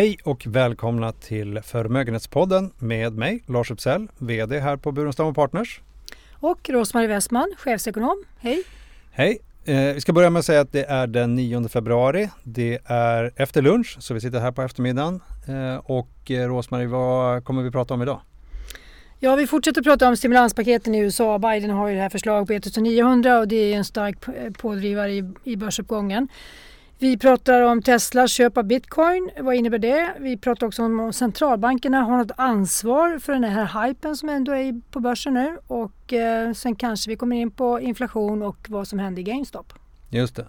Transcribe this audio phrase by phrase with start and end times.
[0.00, 5.80] Hej och välkomna till Förmögenhetspodden med mig Lars Uppsell, VD här på Burenstam Partners.
[6.32, 8.24] Och Rosmarie Westman, chefsekonom.
[8.38, 8.62] Hej!
[9.10, 9.38] Hej!
[9.64, 12.30] Eh, vi ska börja med att säga att det är den 9 februari.
[12.42, 15.20] Det är efter lunch så vi sitter här på eftermiddagen.
[15.48, 18.20] Eh, och eh, Rosmarie, vad kommer vi prata om idag?
[19.18, 21.38] Ja, vi fortsätter prata om stimulanspaketen i USA.
[21.38, 24.16] Biden har ju det här förslaget på 1900 och det är en stark
[24.58, 26.28] pådrivare i, i börsuppgången.
[27.02, 29.30] Vi pratar om Teslas köp av bitcoin.
[29.40, 30.14] Vad innebär det?
[30.18, 34.80] Vi pratar också om centralbankerna har något ansvar för den här hypen som ändå är
[34.90, 35.58] på börsen nu.
[35.66, 39.72] Och eh, sen kanske vi kommer in på inflation och vad som hände i GameStop.
[40.10, 40.46] Just det.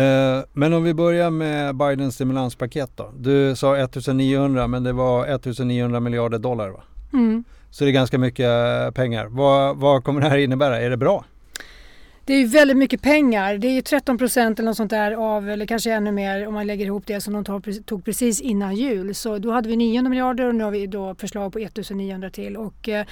[0.00, 3.12] Eh, men om vi börjar med Bidens stimulanspaket då.
[3.18, 6.82] Du sa 1900 men det var 1900 miljarder dollar va?
[7.12, 7.44] Mm.
[7.70, 8.48] Så det är ganska mycket
[8.94, 9.26] pengar.
[9.26, 10.80] Vad, vad kommer det här innebära?
[10.80, 11.24] Är det bra?
[12.24, 13.58] Det är ju väldigt mycket pengar.
[13.58, 16.54] Det är ju 13 procent eller något sånt där av, eller kanske ännu mer om
[16.54, 19.14] man lägger ihop det som de tog precis innan jul.
[19.14, 22.56] Så då hade vi 900 miljarder och nu har vi då förslag på 1900 till.
[22.56, 23.06] Och, eh,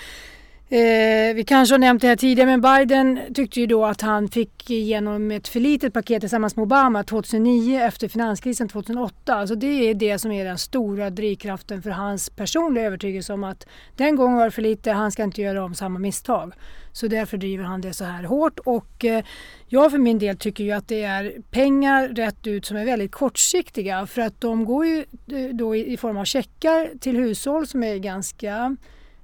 [0.70, 4.28] eh, vi kanske har nämnt det här tidigare men Biden tyckte ju då att han
[4.28, 9.34] fick igenom ett för litet paket tillsammans med Obama 2009 efter finanskrisen 2008.
[9.34, 13.66] Alltså det är det som är den stora drivkraften för hans personliga övertygelse om att
[13.96, 16.52] den gången var det för lite, han ska inte göra om samma misstag.
[16.92, 19.24] Så därför driver han det så här hårt och eh,
[19.68, 23.12] jag för min del tycker ju att det är pengar rätt ut som är väldigt
[23.12, 27.66] kortsiktiga för att de går ju eh, då då i form av checkar till hushåll
[27.66, 28.76] som är ganska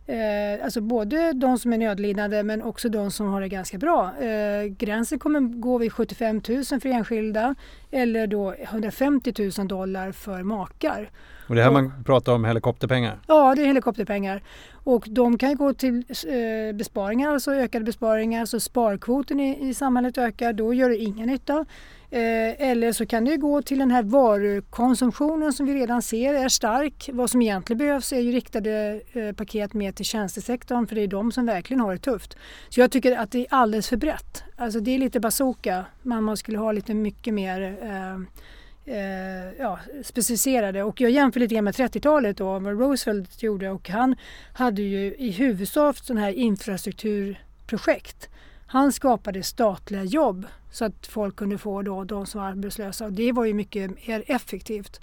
[0.06, 4.12] Eh, alltså både de som är nödlidande men också de som har det ganska bra.
[4.20, 7.54] Eh, gränsen kommer gå vid 75 000 för enskilda
[7.90, 11.10] eller då 150 000 dollar för makar.
[11.48, 13.20] Och det här och, man pratar om helikopterpengar?
[13.26, 14.42] Ja, det är helikopterpengar.
[14.72, 18.46] Och de kan gå till eh, besparingar, alltså ökade besparingar.
[18.46, 21.64] Så sparkvoten i, i samhället ökar, då gör det ingen nytta.
[22.10, 26.48] Eh, eller så kan det gå till den här varukonsumtionen som vi redan ser är
[26.48, 27.10] stark.
[27.12, 31.06] Vad som egentligen behövs är ju riktade eh, paket mer till tjänstesektorn för det är
[31.06, 32.36] de som verkligen har det tufft.
[32.68, 34.44] Så jag tycker att det är alldeles för brett.
[34.56, 38.42] Alltså det är lite bazooka, men man skulle ha lite mycket mer eh,
[38.86, 40.82] eh, ja, specificerade.
[40.82, 44.16] Och jag jämför lite grann med 30-talet då, vad Roosevelt gjorde och han
[44.52, 48.28] hade ju i huvudsak sådana här infrastrukturprojekt.
[48.66, 53.12] Han skapade statliga jobb så att folk kunde få då de som var arbetslösa och
[53.12, 55.00] det var ju mycket mer effektivt.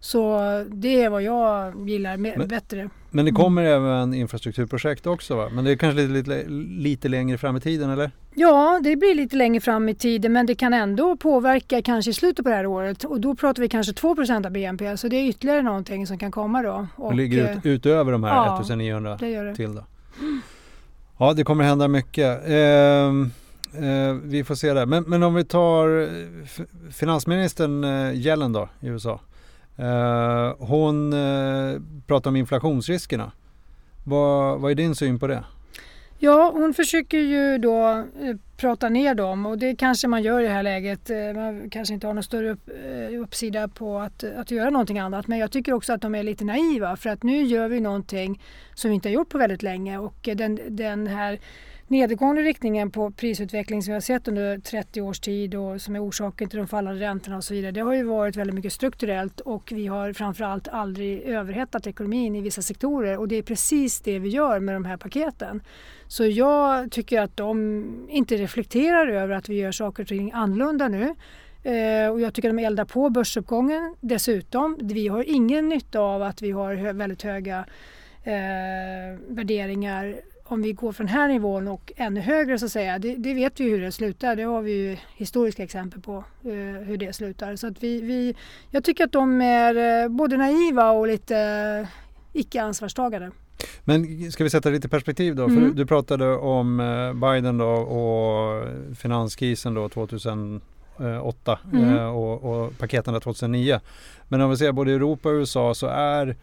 [0.00, 2.90] Så det är vad jag gillar men, bättre.
[3.10, 3.84] Men det kommer mm.
[3.84, 5.48] även infrastrukturprojekt också va?
[5.52, 6.48] Men det är kanske lite, lite,
[6.82, 8.10] lite längre fram i tiden eller?
[8.36, 12.14] Ja, det blir lite längre fram i tiden men det kan ändå påverka kanske i
[12.14, 15.16] slutet på det här året och då pratar vi kanske 2 av BNP så det
[15.16, 16.86] är ytterligare någonting som kan komma då.
[16.96, 19.54] Och, det ligger ut, eh, utöver de här ja, 1900 det gör det.
[19.54, 19.84] till då?
[21.18, 22.48] Ja, det kommer hända mycket.
[22.48, 22.54] Eh,
[23.84, 24.86] eh, vi får se det.
[24.86, 26.08] Men, men om vi tar eh,
[26.90, 29.20] finansministern eh, Yellen då i USA.
[29.76, 33.32] Eh, hon eh, pratar om inflationsriskerna.
[34.04, 35.44] Vad, vad är din syn på det?
[36.18, 37.88] Ja, hon försöker ju då
[38.20, 41.10] eh, prata ner dem och det kanske man gör i det här läget.
[41.10, 44.98] Eh, man kanske inte har någon större upp, eh, uppsida på att, att göra någonting
[44.98, 45.26] annat.
[45.26, 48.42] Men jag tycker också att de är lite naiva för att nu gör vi någonting
[48.74, 51.38] som vi inte har gjort på väldigt länge och den, den här
[51.94, 56.08] nedgående riktningen på prisutveckling som vi har sett under 30 års tid och som är
[56.08, 57.72] orsaken till de fallande räntorna och så vidare.
[57.72, 62.40] Det har ju varit väldigt mycket strukturellt och vi har framförallt aldrig överhettat ekonomin i
[62.40, 65.62] vissa sektorer och det är precis det vi gör med de här paketen.
[66.08, 70.88] Så jag tycker att de inte reflekterar över att vi gör saker och ting annorlunda
[70.88, 71.14] nu.
[71.62, 74.78] Eh, och jag tycker att de eldar på börsuppgången dessutom.
[74.80, 77.64] Vi har ingen nytta av att vi har väldigt höga
[78.24, 80.16] eh, värderingar
[80.46, 83.34] om vi går från den här nivån och ännu högre så att säga, det, det,
[83.34, 84.36] vet vi hur det slutar.
[84.36, 87.56] Det har vi ju historiska exempel på uh, hur det slutar.
[87.56, 88.34] Så att vi, vi,
[88.70, 91.34] jag tycker att de är uh, både naiva och lite
[91.80, 91.88] uh,
[92.32, 93.30] icke ansvarstagande.
[93.84, 95.44] Men ska vi sätta lite perspektiv då?
[95.44, 95.56] Mm.
[95.56, 96.76] För du pratade om
[97.14, 98.64] Biden då och
[98.96, 100.60] finanskrisen då 2008
[101.72, 101.98] mm.
[101.98, 103.80] och, och paketen 2009.
[104.28, 106.36] Men om vi ser både Europa och USA så är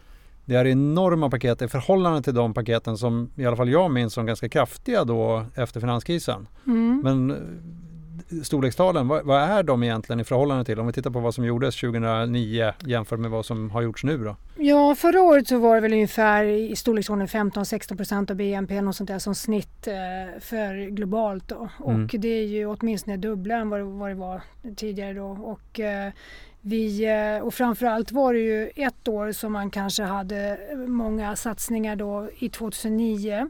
[0.52, 4.14] det är enorma paket i förhållande till de paketen som i alla fall jag minns
[4.14, 6.48] som ganska kraftiga då efter finanskrisen.
[6.68, 7.02] Mm.
[7.04, 10.80] Men eh, storlekstalen, vad, vad, är de egentligen i förhållande till?
[10.80, 14.18] Om vi tittar på vad som gjordes 2009 jämfört med vad som har gjorts nu
[14.18, 14.36] då?
[14.58, 18.96] Ja, förra året så var det väl ungefär i storleksordningen 15-16 procent av BNP något
[18.96, 19.94] sånt där som snitt eh,
[20.40, 21.70] för globalt då.
[21.80, 22.08] Och mm.
[22.14, 24.42] det är ju åtminstone dubbla än vad det, vad det var
[24.76, 25.28] tidigare då.
[25.28, 26.12] Och, eh,
[26.62, 31.96] vi, eh, och framförallt var det ju ett år som man kanske hade många satsningar
[31.96, 33.50] då i 2009.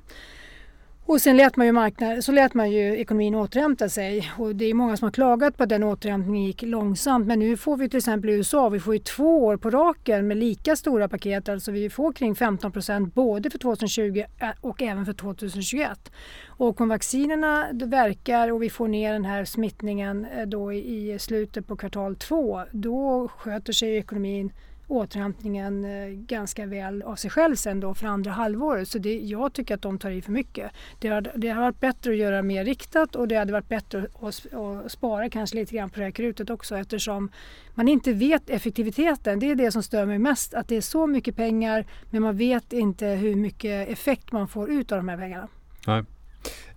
[1.06, 4.32] Och sen lät man ju, marknad, så lät man ju ekonomin återhämta sig.
[4.38, 7.28] Och det är många som har klagat på att den återhämtningen gick långsamt.
[7.28, 10.28] Men nu får vi till exempel i USA, vi får ju två år på raken
[10.28, 14.24] med lika stora paket, alltså vi får kring 15 procent både för 2020
[14.62, 16.12] och även för 2021.
[16.48, 21.68] Och om vaccinerna verkar och vi får ner den här smittningen eh, då i slutet
[21.68, 24.52] på kvartal två, då sköter sig ekonomin
[24.92, 28.88] återhämtningen eh, ganska väl av sig själv sen då för andra halvåret.
[28.88, 30.72] Så det, jag tycker att de tar i för mycket.
[31.00, 34.08] Det hade det hade varit bättre att göra mer riktat och det hade varit bättre
[34.22, 37.30] att, att spara kanske lite grann på det här krutet också eftersom
[37.74, 39.40] man inte vet effektiviteten.
[39.40, 42.38] Det är det som stör mig mest, att det är så mycket pengar men man
[42.38, 45.48] vet inte hur mycket effekt man får ut av de här pengarna.
[45.88, 46.04] Nej.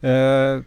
[0.01, 0.63] Eh,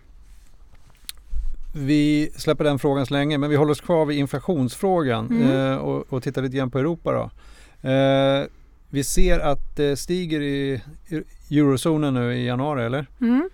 [1.78, 5.52] vi släpper den frågan så länge men vi håller oss kvar vid inflationsfrågan mm.
[5.52, 7.30] eh, och, och tittar lite grann på Europa då.
[7.90, 8.46] Eh,
[8.90, 10.82] vi ser att det stiger i
[11.52, 13.06] eurozonen nu i januari eller?
[13.22, 13.50] Mm.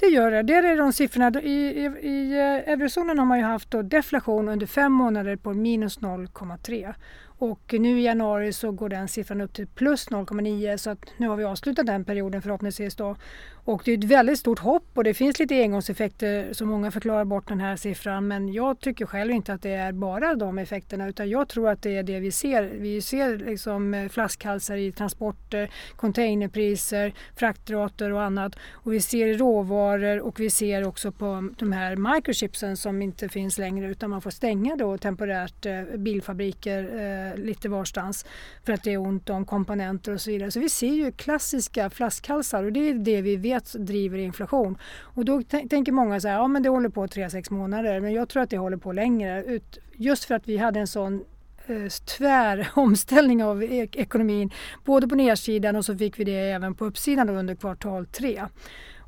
[0.00, 0.42] Det gör det.
[0.42, 1.40] Det är de siffrorna.
[1.42, 5.98] I, i, i eh, eurozonen har man ju haft deflation under fem månader på minus
[5.98, 6.94] 0,3
[7.40, 11.28] och nu i januari så går den siffran upp till plus 0,9 så att nu
[11.28, 13.16] har vi avslutat den perioden förhoppningsvis då.
[13.64, 17.24] Och det är ett väldigt stort hopp och det finns lite engångseffekter som många förklarar
[17.24, 21.08] bort den här siffran men jag tycker själv inte att det är bara de effekterna
[21.08, 22.62] utan jag tror att det är det vi ser.
[22.62, 29.87] Vi ser liksom eh, flaskhalsar i transporter, containerpriser, fraktrater och annat och vi ser råvaror
[30.22, 34.30] och vi ser också på de här microchipsen som inte finns längre utan man får
[34.30, 38.26] stänga då temporärt eh, bilfabriker eh, lite varstans
[38.64, 40.50] för att det är ont om komponenter och så vidare.
[40.50, 44.78] Så vi ser ju klassiska flaskhalsar och det är det vi vet driver inflation.
[45.00, 48.00] Och då tänker många så här, ja men det håller på 3-6 månader.
[48.00, 49.60] Men jag tror att det håller på längre.
[49.96, 51.24] Just för att vi hade en sån
[51.66, 54.50] eh, tvär omställning av e-, ekonomin.
[54.84, 58.42] Både på nedsidan och så fick vi det även på uppsidan under kvartal 3.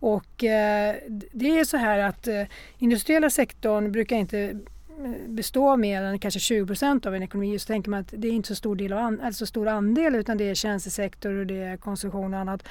[0.00, 0.96] Och eh,
[1.32, 2.42] det är så här att eh,
[2.78, 7.58] industriella sektorn brukar inte eh, bestå av mer än kanske 20 procent av en ekonomi
[7.58, 10.14] så tänker man att det är inte så stor, del av an, alltså stor andel
[10.14, 12.62] utan det är tjänstesektor och det är konsumtion och annat,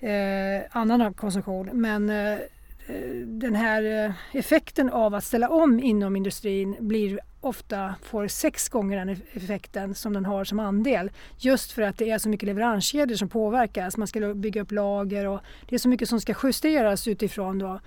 [0.00, 1.70] eh, annan konsumtion.
[1.72, 2.38] Men eh,
[3.26, 8.96] den här eh, effekten av att ställa om inom industrin blir ofta får sex gånger
[8.96, 11.10] den effekten som den har som andel.
[11.38, 13.96] Just för att det är så mycket leveranskedjor som påverkas.
[13.96, 17.80] Man ska bygga upp lager och det är så mycket som ska justeras utifrån då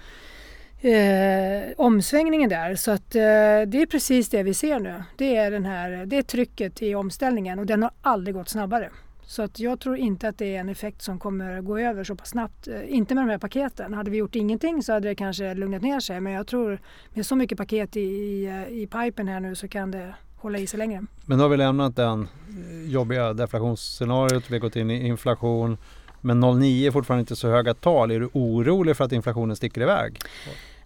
[0.89, 2.75] eh, omsvängningen där.
[2.75, 3.21] Så att, eh,
[3.68, 5.04] det är precis det vi ser nu.
[5.18, 8.89] Det är, den här, det är trycket i omställningen och den har aldrig gått snabbare.
[9.25, 12.15] Så att jag tror inte att det är en effekt som kommer gå över så
[12.15, 12.68] pass snabbt.
[12.68, 13.94] Eh, inte med de här paketen.
[13.94, 16.21] Hade vi gjort ingenting så hade det kanske lugnat ner sig.
[16.21, 16.79] Men jag tror
[17.13, 20.57] med så mycket paket i, i, eh, i pipen här nu så kan det hålla
[20.57, 21.06] i sig längre.
[21.25, 24.44] Men då har vi lämnat den eh, jobbiga deflationsscenariot.
[24.50, 25.77] Vi har gått in i inflation.
[26.21, 28.12] Men 09 är fortfarande inte så höga tal.
[28.12, 30.19] Är du orolig för att inflationen sticker iväg?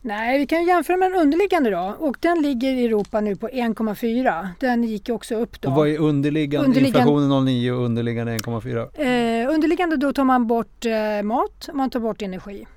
[0.06, 3.48] Nej, vi kan jämföra med den underliggande då och den ligger i Europa nu på
[3.48, 4.48] 1,4.
[4.60, 5.70] Den gick också upp då.
[5.70, 6.68] Och vad är underliggande?
[6.68, 9.44] underliggande inflationen 09 och underliggande 1,4?
[9.44, 12.68] Eh, underliggande då tar man bort eh, mat och man tar bort energi.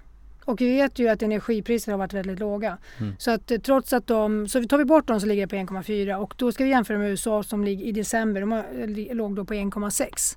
[0.44, 2.78] Och vi vet ju att energipriser har varit väldigt låga.
[2.98, 3.14] Mm.
[3.18, 5.74] Så att eh, trots att de, så tar vi bort dem så ligger det på
[5.74, 9.36] 1,4 och då ska vi jämföra med USA som ligger i december, de eh, låg
[9.36, 10.36] då på 1,6.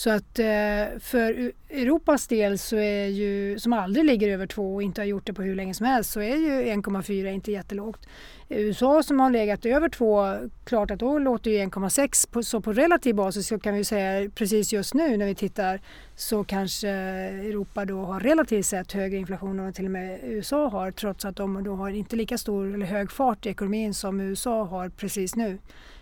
[0.00, 4.82] Så att eh, för Europas del så är ju, som aldrig ligger över 2 och
[4.82, 8.06] inte har gjort det på hur länge som helst, så är ju 1,4 inte jättelågt.
[8.48, 13.14] USA som har legat över 2, klart att då låter ju 1,6 så på relativ
[13.14, 15.80] basis så kan vi säga precis just nu när vi tittar
[16.16, 20.90] så kanske Europa då har relativt sett högre inflation än till och med USA har
[20.90, 24.64] trots att de då har inte lika stor eller hög fart i ekonomin som USA
[24.64, 25.58] har precis nu.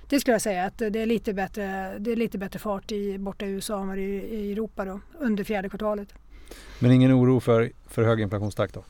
[0.09, 3.19] Det skulle jag säga att det är lite bättre, det är lite bättre fart i,
[3.19, 6.15] borta i USA än i, i Europa då, under fjärde kvartalet.
[6.79, 8.85] Men ingen oro för, för hög inflationstakt då?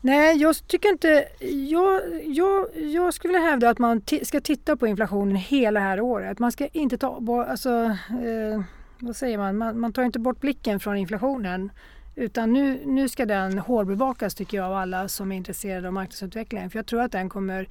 [0.00, 1.24] Nej, jag tycker inte...
[1.70, 6.00] Jag, jag, jag skulle vilja hävda att man ska titta på inflationen hela det här
[6.00, 6.38] året.
[6.38, 7.46] Man ska inte ta bort...
[7.48, 8.62] Alltså, eh,
[8.98, 9.56] vad säger man?
[9.56, 9.80] man?
[9.80, 11.72] Man tar inte bort blicken från inflationen.
[12.14, 16.70] Utan nu, nu ska den hårdbevakas tycker jag av alla som är intresserade av marknadsutvecklingen.
[16.70, 17.68] För jag tror att den kommer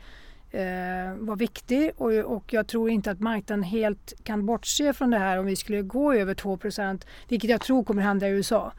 [0.51, 5.17] eh, var viktig och, och jag tror inte att marknaden helt kan bortse från det
[5.17, 6.59] här om vi skulle gå över 2
[7.27, 8.73] vilket jag tror kommer hända i USA.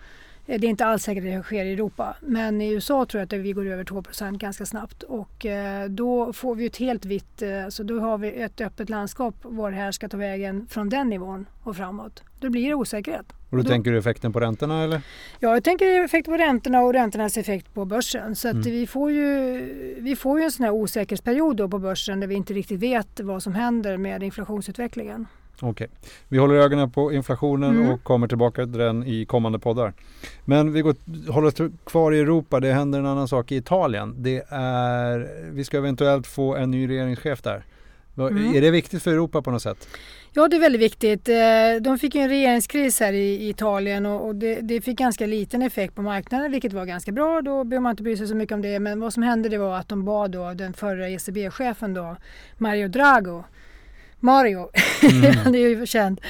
[0.50, 3.20] Eh, det är inte alls säkert att det sker i Europa men i USA tror
[3.20, 7.04] jag att vi går över 2% ganska snabbt och eh, då får vi ett helt
[7.04, 10.66] vitt, eh, så då har vi ett öppet landskap var det här ska ta vägen
[10.70, 12.22] från den nivån och framåt.
[12.40, 13.32] Då blir det osäkerhet.
[13.50, 15.02] Och då, då tänker du effekten på räntorna eller?
[15.40, 18.36] Ja, jag tänker effekten på räntorna och räntornas effekt på börsen.
[18.36, 18.62] Så mm.
[18.62, 22.54] vi, får ju, vi får ju en sån här osäkerhetsperiod på börsen där vi inte
[22.54, 25.26] riktigt vet vad som händer med inflationsutvecklingen.
[25.62, 25.88] Okej, okay.
[26.28, 27.90] vi håller ögonen på inflationen mm.
[27.90, 29.92] och kommer tillbaka till den i kommande poddar.
[30.44, 30.94] Men vi går,
[31.32, 34.14] håller oss kvar i Europa, det händer en annan sak i Italien.
[34.18, 37.64] Det är, vi ska eventuellt få en ny regeringschef där.
[38.18, 38.54] Mm.
[38.54, 39.88] Är det viktigt för Europa på något sätt?
[40.32, 41.28] Ja, det är väldigt viktigt.
[41.28, 41.36] Eh,
[41.80, 46.02] de fick en regeringskris här i Italien och det, det, fick ganska liten effekt på
[46.02, 47.42] marknaden vilket var ganska bra.
[47.42, 48.80] Då behöver man inte bry sig så mycket om det.
[48.80, 52.16] Men vad som hände det var att de bad då den förra ECB-chefen då,
[52.58, 53.44] Mario Drago,
[54.20, 54.70] Mario,
[55.02, 55.36] mm.
[55.44, 56.20] han är ju känd.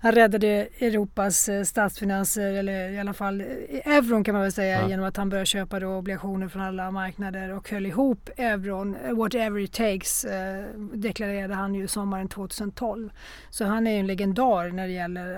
[0.00, 4.80] Han räddade Europas eh, statsfinanser, eller i alla fall eh, euron kan man väl säga,
[4.80, 4.88] ja.
[4.88, 8.96] genom att han började köpa då obligationer från alla marknader och höll ihop euron.
[9.10, 13.10] Whatever it takes eh, deklarerade han ju sommaren 2012.
[13.50, 15.36] Så han är en legendar när det gäller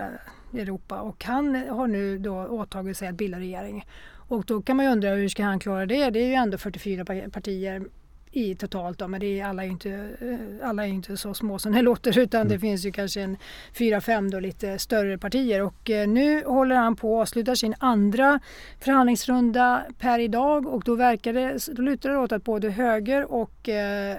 [0.55, 3.87] eh, Europa och han har nu då åtagit sig att bilda regering.
[4.29, 6.11] Och då kan man ju undra hur ska han klara det?
[6.11, 7.83] Det är ju ändå 44 partier
[8.33, 11.59] i totalt då, men det är, alla, är inte, eh, alla är inte så små
[11.59, 12.53] som det låter utan mm.
[12.53, 13.37] det finns ju kanske en
[13.73, 17.75] fyra, fem då lite större partier och eh, nu håller han på att avsluta sin
[17.79, 18.41] andra
[18.81, 23.69] förhandlingsrunda per idag och då verkar det, då lutar det åt att både höger och
[23.69, 24.17] eh,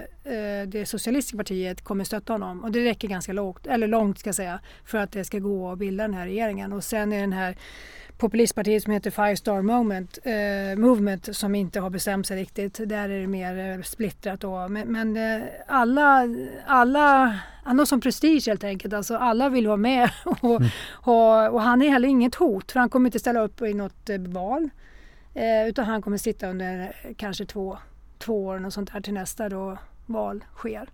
[0.66, 4.34] det socialistiska partiet kommer stötta honom och det räcker ganska lågt, eller långt ska jag
[4.34, 7.32] säga, för att det ska gå att bilda den här regeringen och sen är den
[7.32, 7.56] här
[8.22, 12.80] populistpartiet som heter Five Star Moment, eh, Movement som inte har bestämt sig riktigt.
[12.88, 14.68] Där är det mer eh, splittrat då.
[14.68, 16.28] Men, men eh, alla,
[16.66, 18.94] alla, han har som prestige helt enkelt.
[18.94, 20.68] Alltså alla vill vara med och, mm.
[20.90, 24.10] och, och, han är heller inget hot för han kommer inte ställa upp i något
[24.10, 24.70] eh, val.
[25.34, 27.78] Eh, utan han kommer sitta under eh, kanske två,
[28.18, 30.88] två år och sånt där till nästa då val sker.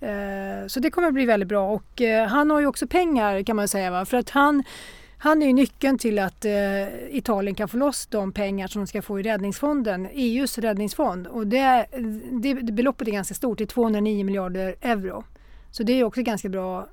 [0.00, 3.42] Eh, så det kommer att bli väldigt bra och eh, han har ju också pengar
[3.42, 3.90] kan man säga.
[3.90, 4.04] Va?
[4.04, 4.64] För att han
[5.22, 6.52] han är ju nyckeln till att eh,
[7.10, 11.26] Italien kan få loss de pengar som de ska få i räddningsfonden, EUs räddningsfond.
[11.26, 12.02] Och det, eh,
[12.42, 15.24] det, det beloppet är ganska stort, det är 209 miljarder euro.
[15.70, 16.88] Så det är också ganska bra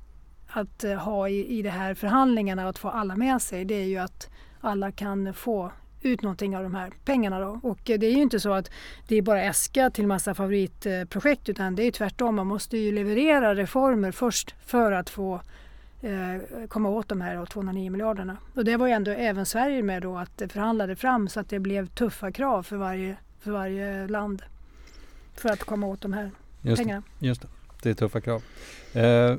[0.47, 3.65] att eh, ha i, i de här förhandlingarna, att få alla med sig.
[3.65, 4.29] Det är ju att
[4.61, 5.71] alla kan få
[6.07, 7.39] ut någonting av de här pengarna.
[7.39, 7.59] Då.
[7.63, 8.71] Och det är ju inte så att
[9.07, 12.35] det är bara äska till massa favoritprojekt utan det är tvärtom.
[12.35, 15.41] Man måste ju leverera reformer först för att få
[16.01, 18.37] eh, komma åt de här 209 miljarderna.
[18.55, 21.59] Och det var ju ändå även Sverige med då att förhandlade fram så att det
[21.59, 24.41] blev tuffa krav för varje, för varje land
[25.35, 27.03] för att komma åt de här just pengarna.
[27.19, 27.47] Det, just det,
[27.81, 28.43] det är tuffa krav.
[28.93, 29.37] Eh,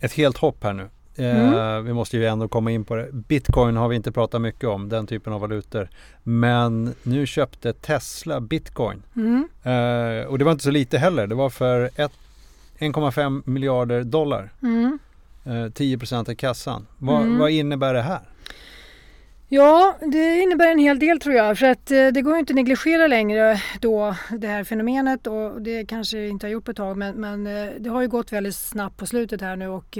[0.00, 0.88] ett helt hopp här nu.
[1.16, 1.84] Eh, mm.
[1.84, 3.08] Vi måste ju ändå komma in på det.
[3.12, 5.88] Bitcoin har vi inte pratat mycket om, den typen av valutor.
[6.22, 9.02] Men nu köpte Tesla Bitcoin.
[9.16, 9.48] Mm.
[9.62, 11.26] Eh, och det var inte så lite heller.
[11.26, 11.90] Det var för
[12.78, 14.50] 1,5 miljarder dollar.
[14.62, 14.98] Mm.
[15.74, 16.86] 10 eh, av kassan.
[16.98, 17.38] Vad, mm.
[17.38, 18.20] vad innebär det här?
[19.48, 21.58] Ja, det innebär en hel del tror jag.
[21.58, 25.86] För att eh, det går inte att negligera längre då det här fenomenet och det
[25.86, 28.54] kanske inte har gjort på ett tag men, men eh, det har ju gått väldigt
[28.54, 29.98] snabbt på slutet här nu och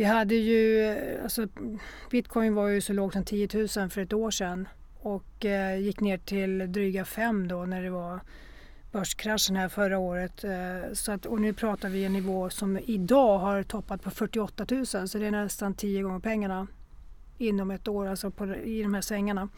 [0.00, 1.46] vi hade ju, alltså
[2.10, 4.68] bitcoin var ju så lågt som 10 000 för ett år sedan
[5.00, 8.20] och eh, gick ner till dryga 5 då när det var
[8.92, 10.44] börskraschen här förra året.
[10.44, 14.66] Eh, så att, och nu pratar vi en nivå som idag har toppat på 48
[14.70, 16.66] 000 så det är nästan 10 gånger pengarna
[17.38, 19.48] inom ett år alltså på, i de här svängarna.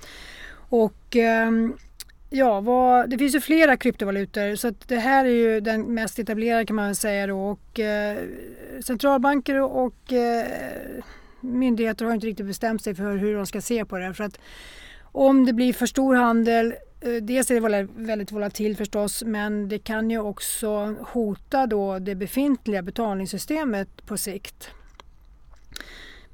[0.55, 1.51] Och eh,
[2.33, 6.19] ja, vad, det finns ju flera kryptovalutor så att det här är ju den mest
[6.19, 8.19] etablerade kan man väl säga då och eh,
[8.85, 10.47] centralbanker och eh,
[11.41, 14.39] myndigheter har inte riktigt bestämt sig för hur de ska se på det för att
[15.03, 16.75] om det blir för stor handel
[17.05, 22.15] Eh, dels är det väldigt volatilt förstås men det kan ju också hota då det
[22.15, 24.71] befintliga betalningssystemet på sikt.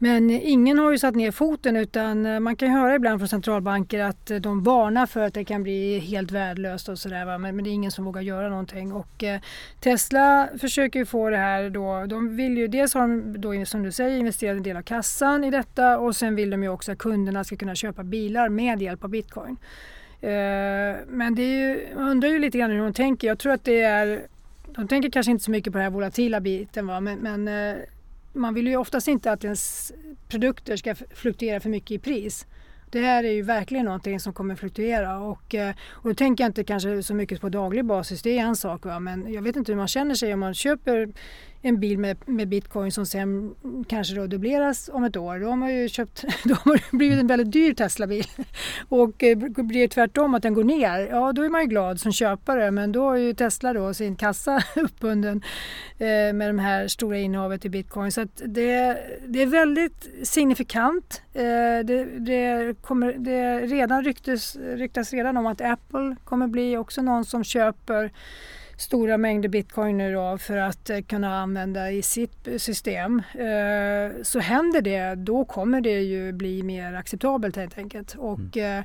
[0.00, 4.00] Men ingen har ju satt ner foten utan eh, man kan höra ibland från centralbanker
[4.00, 7.38] att eh, de varnar för att det kan bli helt värdelöst och sådär.
[7.38, 8.92] Men, men det är ingen som vågar göra någonting.
[8.92, 9.40] Och eh,
[9.80, 12.06] Tesla försöker ju få det här då.
[12.06, 15.50] De vill ju dels ha då, som du säger investerat en del av kassan i
[15.50, 19.04] detta och sen vill de ju också att kunderna ska kunna köpa bilar med hjälp
[19.04, 19.56] av bitcoin.
[20.20, 23.28] Eh, men det är ju, man undrar ju lite grann hur de tänker.
[23.28, 24.22] Jag tror att det är,
[24.66, 27.00] de tänker kanske inte så mycket på den här volatila biten va?
[27.00, 27.76] men, men eh,
[28.38, 29.92] man vill ju oftast inte att ens
[30.28, 32.46] produkter ska fluktuera för mycket i pris.
[32.90, 36.48] Det här är ju verkligen någonting som kommer fluktuera och, eh, och då tänker jag
[36.48, 39.00] inte kanske så mycket på daglig basis, det är en sak va?
[39.00, 41.12] men jag vet inte hur man känner sig om man köper
[41.62, 43.54] en bil med, med bitcoin som sen
[43.88, 45.38] kanske då dubbleras om ett år.
[45.38, 48.26] Då har man ju köpt, då har det blivit en väldigt dyr Tesla-bil.
[48.88, 52.00] Och eh, blir det tvärtom att den går ner, ja då är man ju glad
[52.00, 55.42] som köpare men då har ju Tesla då sin kassa uppbunden
[55.98, 58.12] eh, med de här stora innehavet i bitcoin.
[58.12, 61.22] Så det, det är väldigt signifikant.
[61.34, 61.42] Eh,
[61.84, 67.24] det, det, kommer, det redan ryktes, ryktas redan om att Apple kommer bli också någon
[67.24, 68.12] som köper
[68.78, 73.22] stora mängder bitcoiner då för att eh, kunna använda i sitt system.
[73.34, 78.14] Eh, så händer det, då kommer det ju bli mer acceptabelt helt enkelt.
[78.18, 78.84] Och, mm.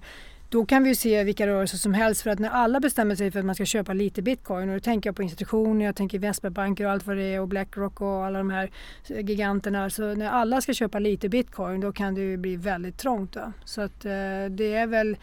[0.50, 3.40] Då kan vi se vilka rörelser som helst för att när alla bestämmer sig för
[3.40, 6.86] att man ska köpa lite bitcoin och då tänker jag på institutioner, jag tänker investmentbanker
[6.86, 8.70] och allt vad det är och Blackrock och alla de här
[9.08, 9.90] giganterna.
[9.90, 13.34] Så när alla ska köpa lite bitcoin då kan det ju bli väldigt trångt.
[13.34, 13.52] Då.
[13.66, 14.02] Så att
[14.50, 15.18] det är väl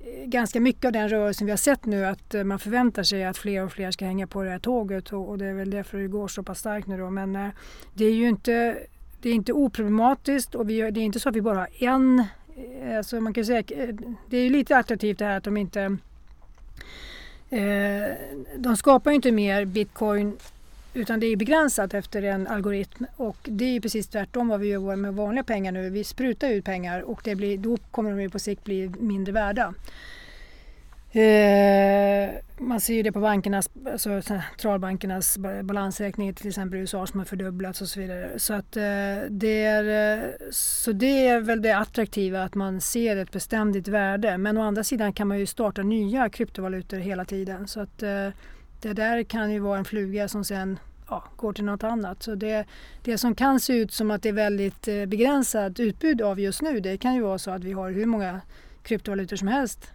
[0.00, 3.24] Eh, ganska mycket av den rörelsen vi har sett nu att eh, man förväntar sig
[3.24, 5.98] att fler och fler ska hänga på det här tåget och, det är väl därför
[5.98, 7.10] det går så pass starkt nu då.
[7.10, 7.48] Men eh,
[7.94, 8.78] det är ju inte,
[9.22, 12.24] det är inte oproblematiskt och vi, det är inte så att vi bara har en,
[12.96, 13.62] alltså man kan säga,
[14.26, 15.96] det är ju lite attraktivt det här att de inte
[18.56, 20.36] de skapar ju inte mer bitcoin
[20.98, 24.96] utan det är begränsat efter en algoritm och det är precis tvärtom vad vi gör
[24.96, 25.90] med vanliga pengar nu.
[25.90, 29.32] Vi sprutar ut pengar och det blir, då kommer de ju på sikt bli mindre
[29.32, 29.74] värda.
[31.12, 37.20] Eh, man ser ju det på bankernas, alltså centralbankernas balansräkning till exempel i USA som
[37.20, 38.30] har fördubblats och så vidare.
[38.36, 38.82] Så, att, eh,
[39.28, 44.38] det är, eh, så det är väl det attraktiva att man ser ett beständigt värde.
[44.38, 47.68] Men å andra sidan kan man ju starta nya kryptovalutor hela tiden.
[47.68, 48.28] Så att, eh,
[48.80, 50.78] det där kan ju vara en fluga som sen
[51.08, 52.22] ja, går till något annat.
[52.22, 52.64] Så det,
[53.02, 56.62] det som kan se ut som att det är väldigt eh, begränsat utbud av just
[56.62, 58.40] nu det kan ju vara så att vi har hur många
[58.82, 59.90] kryptovalutor som helst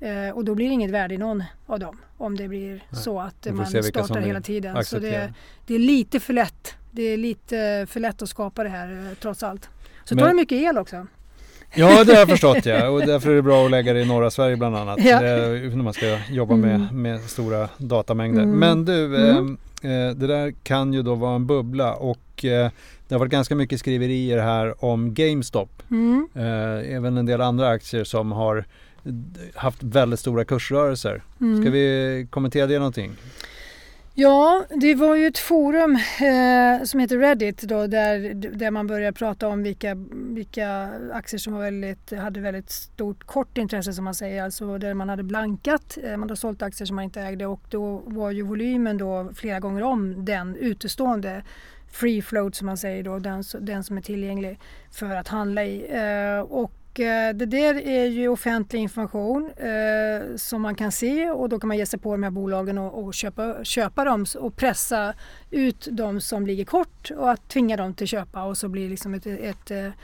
[0.00, 3.02] eh, och då blir det inget värde i någon av dem om det blir Nej.
[3.02, 4.84] så att man startar hela tiden.
[4.84, 5.32] Så det,
[5.66, 6.74] det, är lite för lätt.
[6.90, 9.68] Det är lite för lätt att skapa det här eh, trots allt.
[10.04, 11.06] Så Men, tar det mycket el också.
[11.74, 12.88] Ja, det har jag förstått ja.
[12.88, 15.04] Och därför är det bra att lägga det i norra Sverige bland annat.
[15.04, 15.20] Ja.
[15.20, 17.02] när man ska jobba med, mm.
[17.02, 18.42] med stora datamängder.
[18.42, 18.58] Mm.
[18.58, 19.28] Men du, mm.
[19.28, 19.44] eh, eh,
[19.90, 22.70] det där kan ju då vara en bubbla och eh,
[23.08, 25.82] det har varit ganska mycket skriverier här om GameStop.
[25.90, 26.28] Mm.
[26.34, 28.64] Eh, även en del andra aktier som har
[29.54, 31.22] haft väldigt stora kursrörelser.
[31.40, 31.62] Mm.
[31.62, 33.12] Ska vi kommentera det någonting?
[34.14, 39.12] Ja, det var ju ett forum eh, som heter Reddit då, där, där man började
[39.12, 44.14] prata om vilka, vilka aktier som var väldigt, hade väldigt stort kort intresse som man
[44.14, 47.46] säger, alltså där man hade blankat, eh, man hade sålt aktier som man inte ägde
[47.46, 51.42] och då var ju volymen då flera gånger om den utestående
[51.92, 54.58] free float som man säger då, den, den som är tillgänglig
[54.90, 55.86] för att handla i.
[55.90, 56.72] Eh, och
[57.34, 61.76] det där är ju offentlig information eh, som man kan se och då kan man
[61.76, 65.14] ge sig på de här bolagen och, och, köpa, köpa dem och pressa
[65.50, 68.90] ut de som ligger kort och att tvinga dem till köpa och så blir det
[68.90, 69.94] liksom ett, ett, ett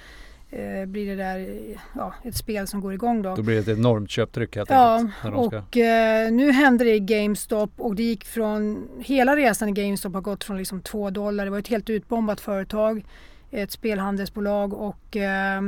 [0.51, 1.48] eh, blir det där
[1.94, 3.37] ja, ett spel som går igång då.
[3.37, 5.55] Då blir det ett enormt köptryck helt ja, enkelt.
[5.64, 10.14] och eh, nu händer det i GameStop och det gick från, hela resan i GameStop
[10.14, 13.05] har gått från liksom 2 dollar, det var ett helt utbombat företag,
[13.51, 15.61] ett spelhandelsbolag och eh,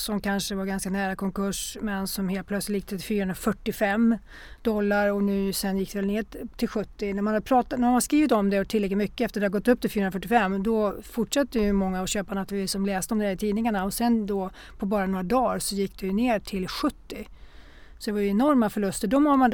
[0.00, 4.16] som kanske var ganska nära konkurs men som helt plötsligt gick till 445
[4.62, 6.24] dollar och nu sen gick det ner
[6.56, 7.12] till 70.
[7.12, 9.46] När man har, pratat, när man har skrivit om det och tillräckligt mycket efter det
[9.46, 13.18] har gått upp till 445 då fortsätter ju många att köpa naturligtvis som läste om
[13.18, 16.40] det i tidningarna och sen då på bara några dagar så gick det ju ner
[16.40, 17.28] till 70.
[17.98, 19.08] Så det var ju enorma förluster.
[19.08, 19.52] De har man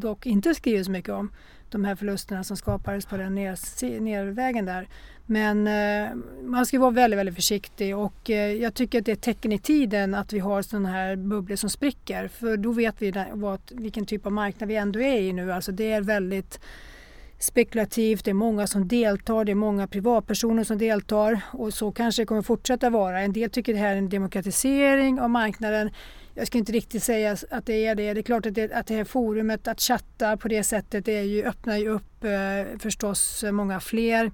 [0.00, 1.32] dock inte skrivit så mycket om
[1.72, 4.88] de här förlusterna som skapades på den ner, nervägen där.
[5.26, 9.16] Men eh, man ska vara väldigt, väldigt försiktig och eh, jag tycker att det är
[9.16, 13.02] ett tecken i tiden att vi har sådana här bubblor som spricker för då vet
[13.02, 15.52] vi vad, vilken typ av marknad vi ändå är i nu.
[15.52, 16.60] Alltså det är väldigt
[17.38, 22.22] spekulativt, det är många som deltar, det är många privatpersoner som deltar och så kanske
[22.22, 23.20] det kommer fortsätta vara.
[23.20, 25.90] En del tycker det här är en demokratisering av marknaden.
[26.34, 28.14] Jag ska inte riktigt säga att det är det.
[28.14, 31.18] Det är klart att det, att det här forumet, att chatta på det sättet, det
[31.18, 34.30] är ju, öppnar ju upp eh, förstås eh, många fler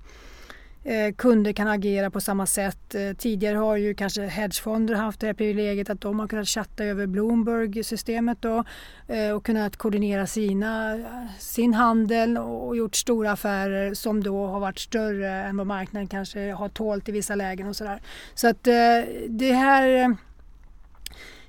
[0.88, 2.94] Eh, kunder kan agera på samma sätt.
[2.94, 6.84] Eh, tidigare har ju kanske hedgefonder haft det här privilegiet att de har kunnat chatta
[6.84, 8.64] över Bloomberg-systemet då,
[9.08, 10.98] eh, och kunnat koordinera sina,
[11.38, 16.52] sin handel och gjort stora affärer som då har varit större än vad marknaden kanske
[16.52, 18.00] har tålt i vissa lägen och sådär.
[18.34, 18.74] Så att eh,
[19.28, 20.08] det här eh,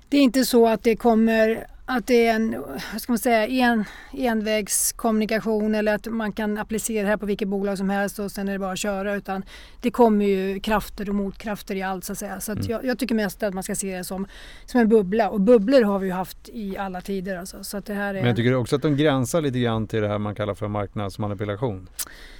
[0.09, 3.47] det är inte så att det kommer att det är en vad ska man säga,
[3.47, 8.31] en, envägskommunikation eller att man kan applicera det här på vilket bolag som helst och
[8.31, 9.43] sen är det bara att köra utan
[9.81, 12.39] det kommer ju krafter och motkrafter i allt så att säga.
[12.39, 12.71] Så att mm.
[12.71, 14.27] jag, jag, tycker mest att man ska se det som,
[14.65, 17.37] som en bubbla och bubblor har vi ju haft i alla tider.
[17.37, 17.63] Alltså.
[17.63, 18.13] Så att det här är...
[18.13, 20.67] Men jag tycker också att de gränsar lite grann till det här man kallar för
[20.67, 21.89] marknadsmanipulation.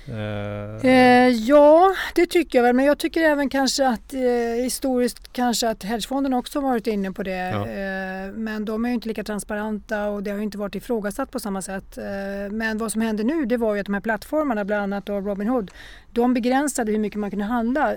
[0.07, 2.75] Eh, eh, ja, det tycker jag väl.
[2.75, 4.19] Men jag tycker även kanske att eh,
[4.63, 7.31] historiskt kanske att hedgefonderna också varit inne på det.
[7.31, 7.67] Ja.
[7.67, 11.39] Eh, men de är ju inte lika transparenta och det har inte varit ifrågasatt på
[11.39, 11.97] samma sätt.
[11.97, 15.05] Eh, men vad som hände nu det var ju att de här plattformarna, bland annat
[15.05, 15.71] då Robinhood,
[16.11, 17.95] de begränsade hur mycket man kunde handla.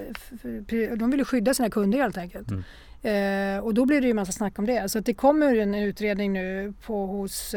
[0.97, 2.49] De ville skydda sina kunder helt enkelt.
[2.51, 2.65] Mm.
[3.03, 4.89] Eh, och då blir det ju massa snack om det.
[4.89, 7.55] Så det kommer en utredning nu på hos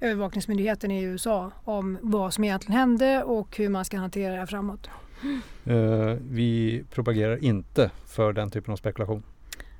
[0.00, 4.46] övervakningsmyndigheten i USA om vad som egentligen hände och hur man ska hantera det här
[4.46, 4.90] framåt.
[6.30, 9.22] Vi propagerar inte för den typen av spekulation.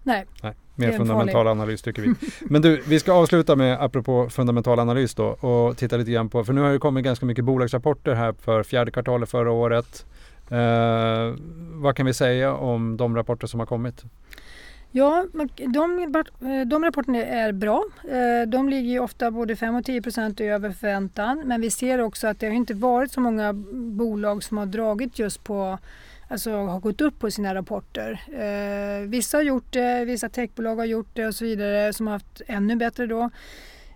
[0.09, 0.27] Nej.
[0.43, 1.51] Nej mer fundamental farlig.
[1.51, 2.15] analys tycker vi.
[2.41, 6.45] Men du, vi ska avsluta med, apropå fundamental analys då, och titta lite grann på,
[6.45, 10.07] för nu har det kommit ganska mycket bolagsrapporter här för fjärde kvartalet förra året.
[10.53, 11.37] Uh,
[11.73, 14.05] vad kan vi säga om de rapporter som har kommit?
[14.91, 16.25] Ja, de,
[16.67, 17.85] de rapporterna är bra.
[18.05, 21.43] Eh, de ligger ofta både 5 och 10 procent över förväntan.
[21.47, 25.19] Men vi ser också att det har inte varit så många bolag som har dragit
[25.19, 25.79] just på
[26.29, 28.21] Alltså har gått upp på sina rapporter.
[28.33, 32.15] Eh, vissa har gjort det, vissa techbolag har gjort det och så vidare som har
[32.15, 33.31] haft ännu bättre då.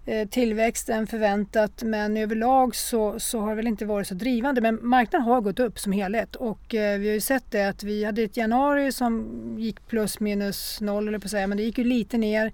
[0.07, 4.61] Eh, tillväxt än förväntat men överlag så, så har det väl inte varit så drivande.
[4.61, 7.83] Men marknaden har gått upp som helhet och eh, vi har ju sett det att
[7.83, 11.64] vi hade ett januari som gick plus minus noll eller på att säga men det
[11.64, 12.53] gick ju lite ner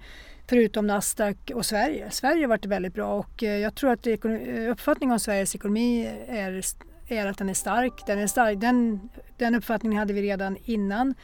[0.48, 2.10] förutom Nasdaq och Sverige.
[2.10, 4.06] Sverige har varit väldigt bra och eh, jag tror att
[4.70, 6.62] uppfattningen om Sveriges ekonomi är,
[7.08, 8.06] är att den är stark.
[8.06, 8.60] Den, är stark.
[8.60, 11.14] Den, den uppfattningen hade vi redan innan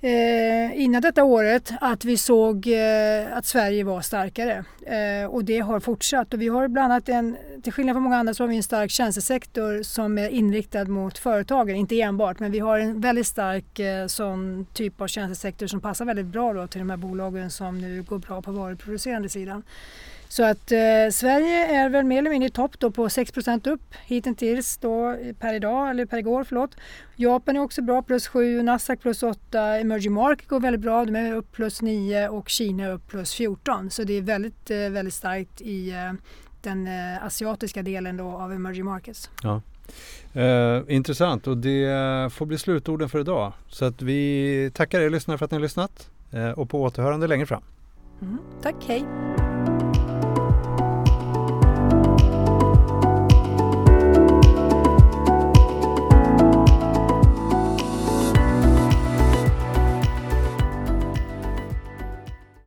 [0.00, 5.58] eh, innan detta året att vi såg eh, att Sverige var starkare eh, och det
[5.58, 6.34] har fortsatt.
[6.34, 8.62] Och vi har bland annat en, till skillnad från många andra så har vi en
[8.62, 13.78] stark tjänstesektor som är inriktad mot företagen, inte enbart men vi har en väldigt stark
[13.78, 17.80] eh, sån typ av tjänstesektor som passar väldigt bra då till de här bolagen som
[17.80, 19.62] nu går bra på varuproducerande sidan.
[20.28, 20.78] Så att eh,
[21.12, 25.54] Sverige är väl mer eller mindre i topp då på 6% upp hittills då per
[25.54, 26.76] idag, eller per igår förlåt.
[27.16, 31.16] Japan är också bra, plus 7, Nasdaq plus 8, Emerging Market går väldigt bra, de
[31.16, 33.90] är upp plus 9 och Kina är upp plus 14.
[33.90, 36.12] Så det är väldigt, eh, väldigt starkt i eh,
[36.62, 39.30] den eh, asiatiska delen då av Emerging Markets.
[39.42, 39.62] Ja.
[40.32, 43.52] Eh, intressant och det får bli slutorden för idag.
[43.68, 47.26] Så att vi tackar er lyssnare för att ni har lyssnat eh, och på återhörande
[47.26, 47.62] längre fram.
[48.22, 49.04] Mm, tack, hej!